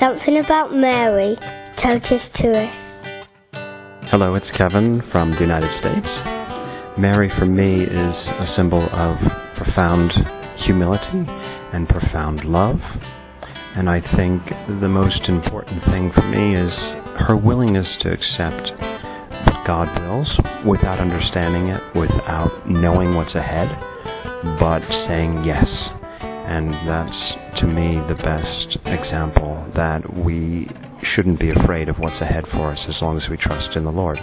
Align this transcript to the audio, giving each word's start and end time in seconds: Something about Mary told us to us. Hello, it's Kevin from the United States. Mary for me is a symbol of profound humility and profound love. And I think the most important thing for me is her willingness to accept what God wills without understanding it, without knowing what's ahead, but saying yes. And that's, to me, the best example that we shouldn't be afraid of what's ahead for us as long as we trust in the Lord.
Something 0.00 0.38
about 0.38 0.74
Mary 0.74 1.36
told 1.80 2.04
us 2.06 2.22
to 2.36 2.50
us. 2.50 4.08
Hello, 4.10 4.34
it's 4.34 4.50
Kevin 4.50 5.00
from 5.12 5.30
the 5.30 5.40
United 5.40 5.70
States. 5.78 6.08
Mary 6.98 7.30
for 7.30 7.46
me 7.46 7.84
is 7.84 8.14
a 8.40 8.52
symbol 8.56 8.82
of 8.92 9.18
profound 9.56 10.12
humility 10.56 11.24
and 11.72 11.88
profound 11.88 12.44
love. 12.44 12.80
And 13.76 13.88
I 13.88 14.00
think 14.00 14.48
the 14.80 14.88
most 14.88 15.28
important 15.28 15.84
thing 15.84 16.10
for 16.10 16.22
me 16.22 16.56
is 16.56 16.74
her 17.20 17.36
willingness 17.36 17.94
to 18.00 18.12
accept 18.12 18.72
what 19.46 19.64
God 19.64 19.96
wills 20.00 20.36
without 20.64 20.98
understanding 20.98 21.68
it, 21.68 21.82
without 21.94 22.68
knowing 22.68 23.14
what's 23.14 23.36
ahead, 23.36 23.68
but 24.58 24.82
saying 25.06 25.44
yes. 25.44 25.68
And 26.44 26.70
that's, 26.86 27.34
to 27.60 27.66
me, 27.66 27.98
the 28.06 28.14
best 28.22 28.76
example 28.86 29.64
that 29.74 30.14
we 30.14 30.68
shouldn't 31.02 31.40
be 31.40 31.50
afraid 31.50 31.88
of 31.88 31.98
what's 31.98 32.20
ahead 32.20 32.46
for 32.52 32.70
us 32.70 32.84
as 32.88 33.00
long 33.00 33.16
as 33.16 33.28
we 33.28 33.36
trust 33.36 33.76
in 33.76 33.84
the 33.84 33.92
Lord. 33.92 34.18